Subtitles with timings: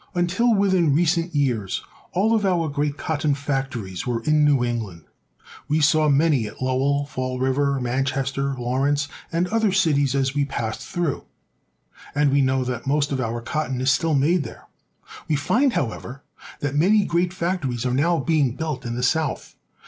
[0.15, 5.03] Until within recent years all of our great cotton factories were in New England.
[5.67, 10.79] We saw many at Lowell, Fall River, Manchester, Lawrence, and other cities as we passed
[10.81, 11.25] through,
[12.15, 14.65] and we know that the most of our cotton is still made there.
[15.27, 16.23] We find, how ever,
[16.61, 19.53] that many great factories are now being built in the South.